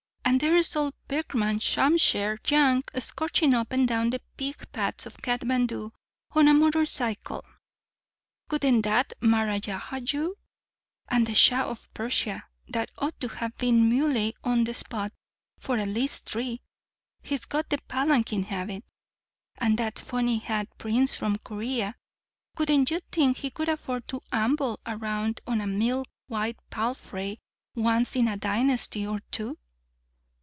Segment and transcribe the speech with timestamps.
[0.23, 5.91] And there's old Bikram Shamsher Jang scorching up and down the pig paths of Khatmandu
[6.31, 7.43] on a motor cycle.
[8.49, 9.83] Wouldn't that maharajah
[10.13, 10.35] you?
[11.09, 15.11] And the Shah of Persia, that ought to have been Muley on the spot
[15.59, 16.61] for at least three,
[17.21, 18.85] he's got the palanquin habit.
[19.57, 25.41] And that funny hat prince from Korea—wouldn't you think he could afford to amble around
[25.45, 27.37] on a milk white palfrey
[27.75, 29.57] once in a dynasty or two?